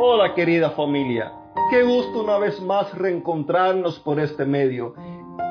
[0.00, 1.32] Hola querida familia,
[1.70, 4.94] qué gusto una vez más reencontrarnos por este medio.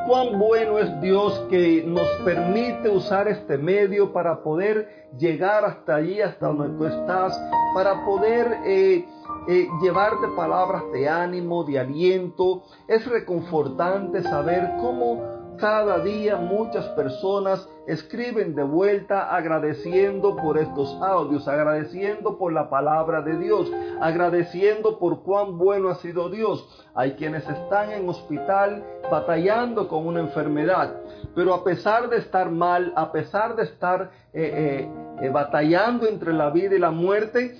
[0.07, 6.21] Cuán bueno es Dios que nos permite usar este medio para poder llegar hasta allí,
[6.21, 7.37] hasta donde tú estás,
[7.75, 9.05] para poder eh,
[9.49, 12.63] eh, llevarte palabras de ánimo, de aliento.
[12.87, 21.47] Es reconfortante saber cómo cada día muchas personas escriben de vuelta agradeciendo por estos audios,
[21.47, 26.85] agradeciendo por la palabra de Dios, agradeciendo por cuán bueno ha sido Dios.
[26.95, 30.95] Hay quienes están en hospital batallando con una enfermedad,
[31.35, 34.87] pero a pesar de estar mal, a pesar de estar eh,
[35.21, 37.55] eh, eh, batallando entre la vida y la muerte,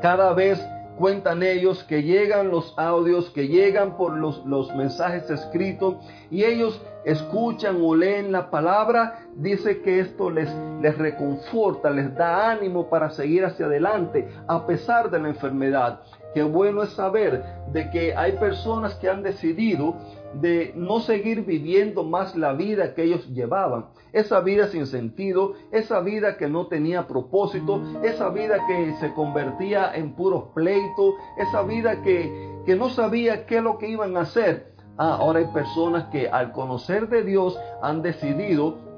[0.00, 0.64] cada vez
[1.00, 5.96] cuentan ellos que llegan los audios, que llegan por los, los mensajes escritos
[6.30, 10.48] y ellos escuchan o leen la palabra, dice que esto les,
[10.80, 16.00] les reconforta, les da ánimo para seguir hacia adelante a pesar de la enfermedad.
[16.34, 19.96] Qué bueno es saber de que hay personas que han decidido
[20.34, 23.86] de no seguir viviendo más la vida que ellos llevaban.
[24.12, 29.92] Esa vida sin sentido, esa vida que no tenía propósito, esa vida que se convertía
[29.94, 34.20] en puros pleitos, esa vida que, que no sabía qué es lo que iban a
[34.20, 34.70] hacer.
[34.96, 38.90] Ah, ahora hay personas que al conocer de Dios han decidido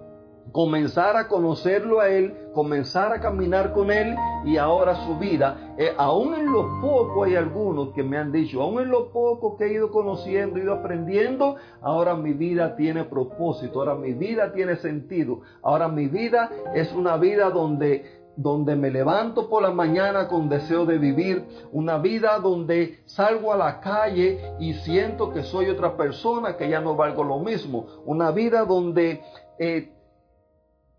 [0.53, 5.93] comenzar a conocerlo a Él, comenzar a caminar con Él y ahora su vida, eh,
[5.97, 9.65] aún en lo poco hay algunos que me han dicho, aún en lo poco que
[9.65, 14.77] he ido conociendo, he ido aprendiendo, ahora mi vida tiene propósito, ahora mi vida tiene
[14.77, 20.48] sentido, ahora mi vida es una vida donde donde me levanto por la mañana con
[20.48, 25.97] deseo de vivir, una vida donde salgo a la calle y siento que soy otra
[25.97, 29.23] persona, que ya no valgo lo mismo, una vida donde
[29.58, 29.92] eh,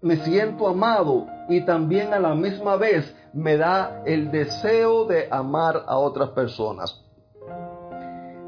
[0.02, 5.84] me siento amado y también a la misma vez me da el deseo de amar
[5.88, 7.02] a otras personas.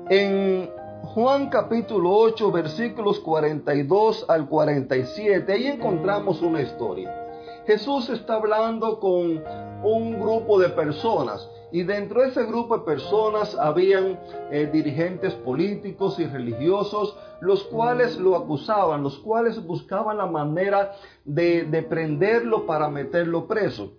[0.09, 0.69] En
[1.01, 7.24] Juan capítulo 8 versículos 42 al 47, ahí encontramos una historia.
[7.65, 9.43] Jesús está hablando con
[9.83, 14.19] un grupo de personas y dentro de ese grupo de personas habían
[14.51, 20.91] eh, dirigentes políticos y religiosos, los cuales lo acusaban, los cuales buscaban la manera
[21.25, 23.93] de, de prenderlo para meterlo preso.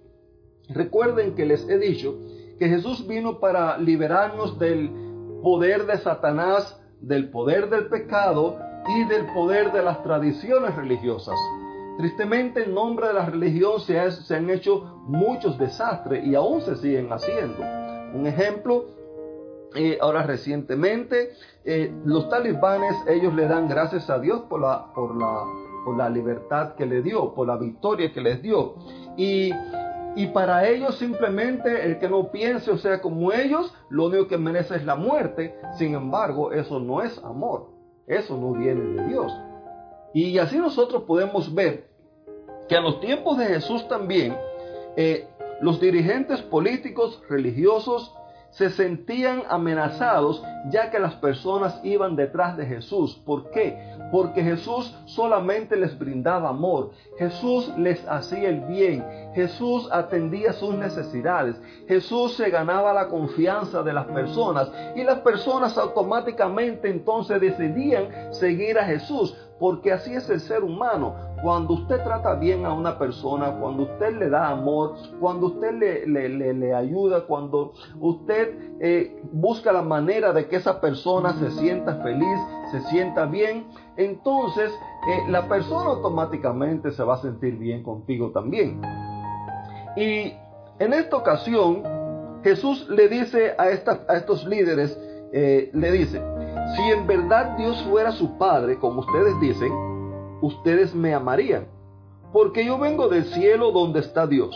[0.68, 2.16] Recuerden que les he dicho
[2.58, 4.90] que Jesús vino para liberarnos del
[5.42, 8.58] poder de Satanás, del poder del pecado
[8.96, 11.34] y del poder de las tradiciones religiosas.
[11.98, 17.10] Tristemente en nombre de la religión se, han hecho muchos desastres y aún se siguen
[17.10, 17.62] haciendo.
[18.12, 18.84] Un ejemplo,
[19.74, 21.30] eh, ahora recientemente,
[21.64, 27.32] eh, los talibanes, ellos le dan gracias a Dios por la, libertad que le dio,
[27.34, 28.74] por la victoria que les dio.
[29.16, 29.52] Y,
[30.16, 34.36] y para ellos simplemente el que no piense o sea como ellos, lo único que
[34.36, 35.58] merece es la muerte.
[35.78, 37.70] Sin embargo, eso no es amor.
[38.06, 39.32] Eso no viene de Dios.
[40.16, 41.88] Y así nosotros podemos ver
[42.70, 44.34] que a los tiempos de Jesús también
[44.96, 45.28] eh,
[45.60, 48.14] los dirigentes políticos, religiosos,
[48.48, 53.20] se sentían amenazados ya que las personas iban detrás de Jesús.
[53.26, 53.78] ¿Por qué?
[54.10, 56.92] Porque Jesús solamente les brindaba amor.
[57.18, 59.04] Jesús les hacía el bien.
[59.34, 61.60] Jesús atendía sus necesidades.
[61.86, 68.78] Jesús se ganaba la confianza de las personas y las personas automáticamente entonces decidían seguir
[68.78, 71.14] a Jesús porque así es el ser humano.
[71.42, 76.74] Cuando usted trata bien a una persona, cuando usted le da amor, cuando usted le,
[76.74, 82.38] ayuda, cuando usted eh, busca la manera de que esa persona se sienta feliz,
[82.72, 88.80] se sienta bien, entonces eh, la persona automáticamente se va a sentir bien contigo también.
[89.96, 90.34] Y
[90.78, 91.82] en esta ocasión,
[92.42, 94.98] Jesús le dice a, a estos líderes,
[95.32, 96.22] eh, le dice,
[96.76, 99.72] si en verdad Dios fuera su Padre, como ustedes dicen,
[100.42, 101.66] ustedes me amarían,
[102.32, 104.54] porque yo vengo del cielo donde está Dios.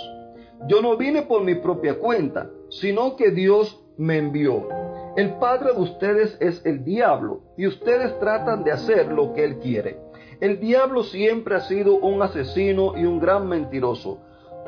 [0.68, 4.68] Yo no vine por mi propia cuenta, sino que Dios me envió.
[5.16, 9.58] El padre de ustedes es el diablo y ustedes tratan de hacer lo que él
[9.58, 9.98] quiere.
[10.40, 14.18] El diablo siempre ha sido un asesino y un gran mentiroso.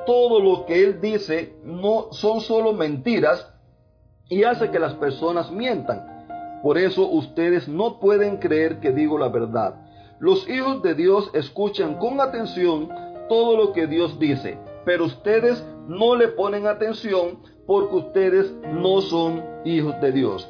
[0.04, 3.54] Todo lo que él dice no son solo mentiras
[4.28, 6.11] y hace que las personas mientan.
[6.62, 9.74] Por eso ustedes no pueden creer que digo la verdad.
[10.20, 12.88] Los hijos de Dios escuchan con atención
[13.28, 19.42] todo lo que Dios dice, pero ustedes no le ponen atención porque ustedes no son
[19.64, 20.48] hijos de Dios.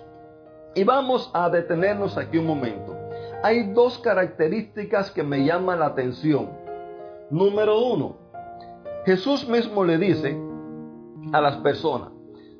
[0.74, 2.94] Y vamos a detenernos aquí un momento.
[3.42, 6.50] Hay dos características que me llaman la atención.
[7.30, 8.16] Número uno,
[9.06, 10.38] Jesús mismo le dice
[11.32, 12.10] a las personas,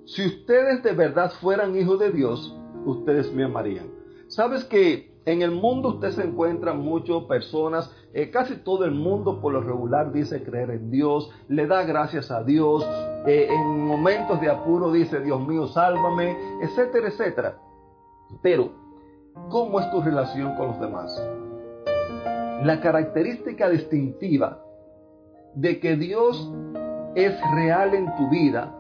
[0.07, 3.87] si ustedes de verdad fueran hijos de Dios, ustedes me amarían.
[4.29, 9.41] ¿Sabes que en el mundo usted se encuentra muchas personas, eh, casi todo el mundo
[9.41, 12.85] por lo regular dice creer en Dios, le da gracias a Dios,
[13.27, 17.59] eh, en momentos de apuro dice Dios mío sálvame, etcétera, etcétera.
[18.43, 18.73] Pero,
[19.49, 21.23] ¿cómo es tu relación con los demás?
[22.65, 24.65] La característica distintiva
[25.55, 26.51] de que Dios
[27.15, 28.75] es real en tu vida,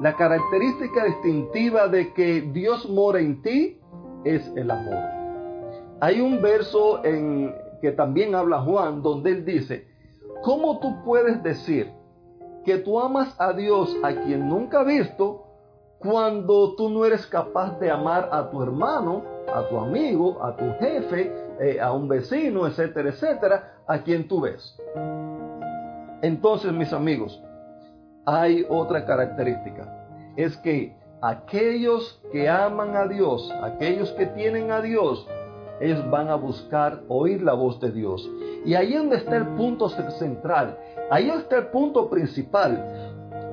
[0.00, 3.80] la característica distintiva de que Dios mora en ti
[4.24, 4.98] es el amor.
[6.00, 9.88] Hay un verso en que también habla Juan donde él dice,
[10.42, 11.90] ¿cómo tú puedes decir
[12.64, 15.44] que tú amas a Dios a quien nunca has visto
[15.98, 19.22] cuando tú no eres capaz de amar a tu hermano,
[19.52, 24.42] a tu amigo, a tu jefe, eh, a un vecino, etcétera, etcétera, a quien tú
[24.42, 24.76] ves?
[26.20, 27.42] Entonces, mis amigos,
[28.26, 29.88] hay otra característica.
[30.36, 35.26] Es que aquellos que aman a Dios, aquellos que tienen a Dios,
[35.80, 38.28] ellos van a buscar oír la voz de Dios.
[38.64, 40.76] Y ahí es donde está el punto central,
[41.10, 43.12] ahí está el punto principal.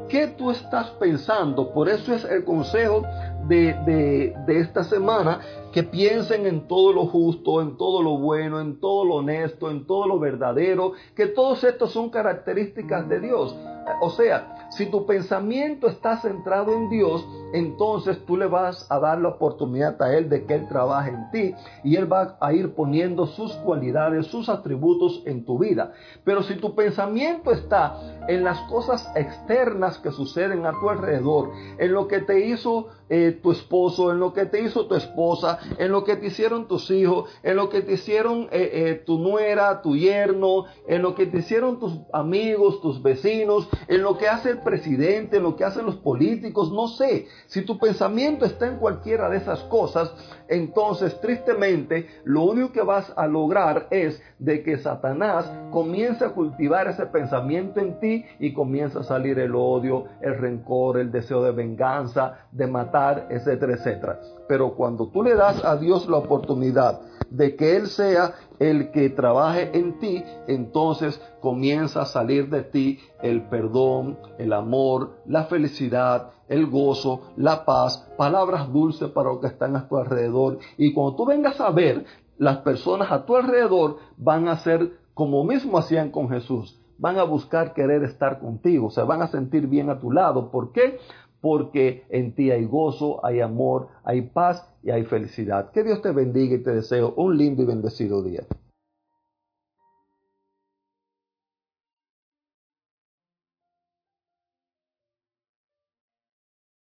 [0.10, 1.72] ¿Qué tú estás pensando?
[1.72, 3.04] Por eso es el consejo
[3.48, 3.74] de,
[4.46, 5.40] de, esta semana,
[5.72, 9.88] que piensen en todo lo justo, en todo lo bueno, en todo lo honesto, en
[9.88, 13.56] todo lo verdadero, que todos estos son características de Dios.
[14.02, 19.20] O sea, si tu pensamiento está centrado en Dios, entonces tú le vas a dar
[19.20, 22.74] la oportunidad a Él de que Él trabaje en ti y Él va a ir
[22.74, 25.94] poniendo sus cualidades, sus atributos en tu vida.
[26.24, 27.96] Pero si tu pensamiento está
[28.28, 33.40] en las cosas externas que suceden a tu alrededor, en lo que te hizo eh,
[33.44, 36.90] tu esposo, en lo que te hizo tu esposa, en lo que te hicieron tus
[36.90, 41.28] hijos, en lo que te hicieron eh, eh, tu nuera, tu yerno, en lo que
[41.28, 45.64] te hicieron tus amigos, tus vecinos, en lo que hace el presidente, en lo que
[45.64, 47.28] hacen los políticos, no sé.
[47.48, 50.14] Si tu pensamiento está en cualquiera de esas cosas,
[50.48, 56.88] entonces tristemente lo único que vas a lograr es de que Satanás comience a cultivar
[56.88, 61.52] ese pensamiento en ti y comienza a salir el odio, el rencor, el deseo de
[61.52, 64.20] venganza, de matar, etcétera, etcétera.
[64.48, 67.02] Pero cuando tú le das a Dios la oportunidad
[67.34, 73.00] de que Él sea el que trabaje en ti, entonces comienza a salir de ti
[73.22, 79.48] el perdón, el amor, la felicidad, el gozo, la paz, palabras dulces para los que
[79.48, 80.60] están a tu alrededor.
[80.78, 82.06] Y cuando tú vengas a ver,
[82.38, 86.80] las personas a tu alrededor van a ser como mismo hacían con Jesús.
[87.00, 90.52] Van a buscar querer estar contigo, se van a sentir bien a tu lado.
[90.52, 91.00] ¿Por qué?
[91.44, 95.72] Porque en ti hay gozo, hay amor, hay paz y hay felicidad.
[95.72, 98.44] Que Dios te bendiga y te deseo un lindo y bendecido día.